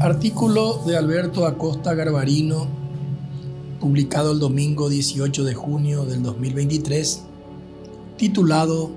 [0.00, 2.66] Artículo de Alberto Acosta Garbarino,
[3.80, 7.20] publicado el domingo 18 de junio del 2023,
[8.16, 8.92] titulado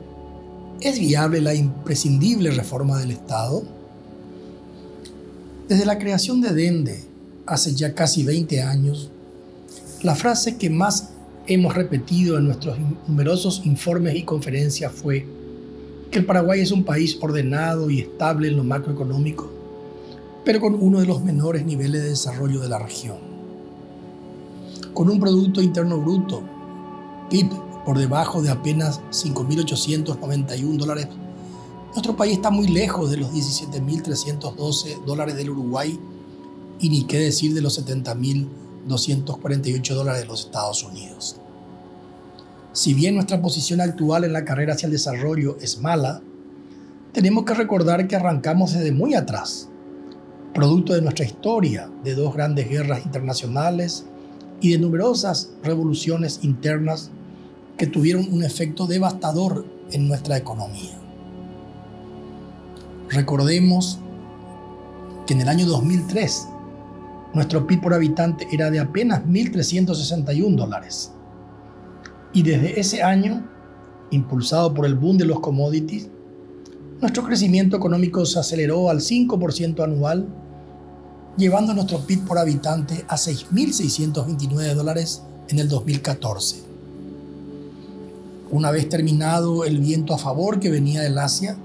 [0.79, 3.63] ¿Es viable la imprescindible reforma del Estado?
[5.67, 7.04] Desde la creación de Dende,
[7.47, 9.12] hace ya casi 20 años,
[10.04, 11.10] la frase que más
[11.47, 12.78] hemos repetido en nuestros
[13.10, 15.26] numerosos informes y conferencias fue
[16.09, 19.62] que el Paraguay es un país ordenado y estable en lo macroeconómico,
[20.45, 23.17] pero con uno de los menores niveles de desarrollo de la región.
[24.93, 26.43] Con un Producto Interno Bruto,
[27.29, 27.49] PIB,
[27.85, 31.07] por debajo de apenas 5.891 dólares,
[31.93, 35.99] nuestro país está muy lejos de los 17.312 dólares del Uruguay
[36.79, 41.37] y ni qué decir de los 70.248 dólares de los Estados Unidos.
[42.73, 46.21] Si bien nuestra posición actual en la carrera hacia el desarrollo es mala,
[47.12, 49.70] tenemos que recordar que arrancamos desde muy atrás,
[50.54, 54.05] producto de nuestra historia, de dos grandes guerras internacionales
[54.62, 57.12] y de numerosas revoluciones internas
[57.77, 60.99] que tuvieron un efecto devastador en nuestra economía.
[63.09, 63.99] Recordemos
[65.26, 66.48] que en el año 2003
[67.34, 71.12] nuestro PIB por habitante era de apenas 1.361 dólares.
[72.31, 73.48] Y desde ese año,
[74.12, 76.09] impulsado por el boom de los commodities,
[77.04, 80.26] nuestro crecimiento económico se aceleró al 5% anual,
[81.36, 86.64] llevando nuestro PIB por habitante a 6.629 dólares en el 2014.
[88.52, 91.58] Una vez terminado el viento a favor que venía del Asia,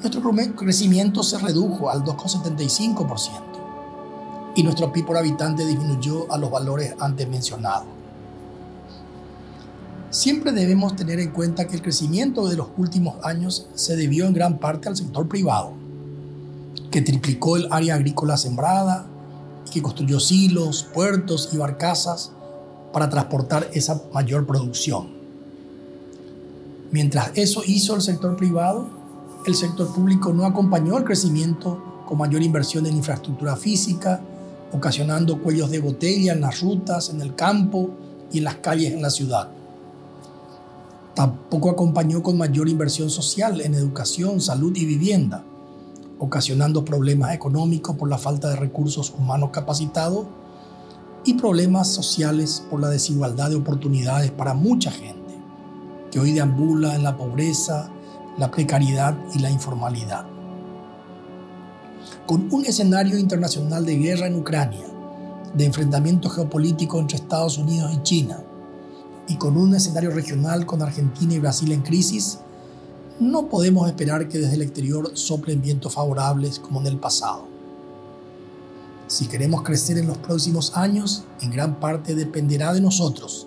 [0.00, 0.22] nuestro
[0.56, 3.28] crecimiento se redujo al 2,75%
[4.56, 7.95] y nuestro PIB por habitante disminuyó a los valores antes mencionados.
[10.10, 14.34] Siempre debemos tener en cuenta que el crecimiento de los últimos años se debió en
[14.34, 15.72] gran parte al sector privado,
[16.90, 19.06] que triplicó el área agrícola sembrada
[19.66, 22.30] y que construyó silos, puertos y barcazas
[22.92, 25.08] para transportar esa mayor producción.
[26.92, 28.88] Mientras eso hizo el sector privado,
[29.44, 34.20] el sector público no acompañó el crecimiento con mayor inversión en infraestructura física,
[34.72, 37.90] ocasionando cuellos de botella en las rutas, en el campo
[38.32, 39.50] y en las calles en la ciudad.
[41.16, 45.46] Tampoco acompañó con mayor inversión social en educación, salud y vivienda,
[46.18, 50.26] ocasionando problemas económicos por la falta de recursos humanos capacitados
[51.24, 55.34] y problemas sociales por la desigualdad de oportunidades para mucha gente,
[56.10, 57.90] que hoy deambula en la pobreza,
[58.36, 60.26] la precariedad y la informalidad.
[62.26, 64.84] Con un escenario internacional de guerra en Ucrania,
[65.54, 68.42] de enfrentamiento geopolítico entre Estados Unidos y China,
[69.28, 72.38] y con un escenario regional con Argentina y Brasil en crisis,
[73.18, 77.46] no podemos esperar que desde el exterior soplen vientos favorables como en el pasado.
[79.08, 83.46] Si queremos crecer en los próximos años, en gran parte dependerá de nosotros.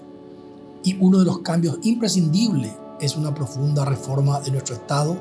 [0.84, 5.18] Y uno de los cambios imprescindibles es una profunda reforma de nuestro Estado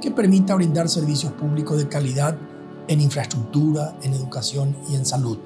[0.00, 2.38] que permita brindar servicios públicos de calidad
[2.88, 5.38] en infraestructura, en educación y en salud.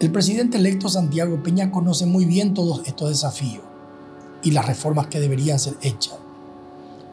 [0.00, 3.64] El presidente electo Santiago Peña conoce muy bien todos estos desafíos
[4.44, 6.14] y las reformas que deberían ser hechas.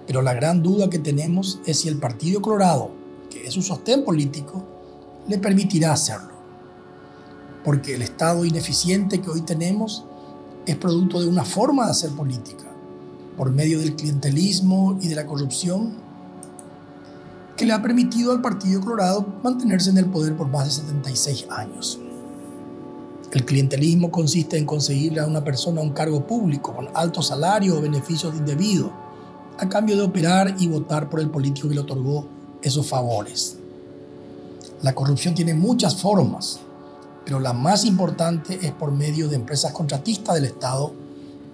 [0.05, 2.91] Pero la gran duda que tenemos es si el Partido Colorado,
[3.31, 4.63] que es su sostén político,
[5.27, 6.29] le permitirá hacerlo.
[7.63, 10.05] Porque el Estado ineficiente que hoy tenemos
[10.67, 12.65] es producto de una forma de hacer política,
[13.35, 15.95] por medio del clientelismo y de la corrupción
[17.57, 21.47] que le ha permitido al Partido Colorado mantenerse en el poder por más de 76
[21.49, 21.99] años.
[23.35, 27.81] El clientelismo consiste en conseguirle a una persona un cargo público con alto salario o
[27.81, 28.91] beneficios indebidos,
[29.59, 32.29] a cambio de operar y votar por el político que le otorgó
[32.61, 33.57] esos favores.
[34.81, 36.61] La corrupción tiene muchas formas,
[37.25, 40.93] pero la más importante es por medio de empresas contratistas del Estado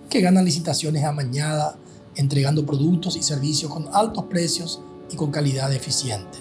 [0.07, 1.77] que ganan licitaciones amañadas,
[2.15, 6.37] entregando productos y servicios con altos precios y con calidad eficiente.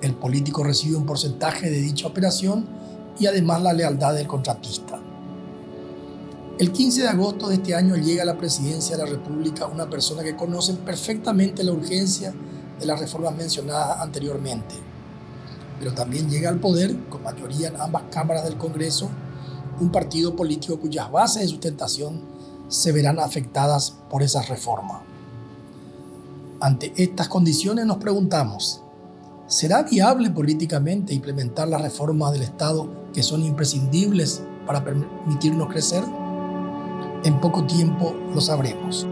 [0.00, 2.78] El político recibe un porcentaje de dicha operación
[3.18, 4.98] y además la lealtad del contratista.
[6.58, 9.88] El 15 de agosto de este año llega a la presidencia de la República una
[9.88, 12.34] persona que conoce perfectamente la urgencia
[12.80, 14.74] de las reformas mencionadas anteriormente,
[15.78, 19.08] pero también llega al poder, con mayoría en ambas cámaras del Congreso,
[19.80, 22.20] un partido político cuyas bases de sustentación
[22.68, 25.02] se verán afectadas por esas reformas.
[26.60, 28.82] Ante estas condiciones nos preguntamos,
[29.48, 36.04] ¿será viable políticamente implementar las reformas del Estado que son imprescindibles para permitirnos crecer?
[37.24, 39.06] En poco tiempo lo sabremos.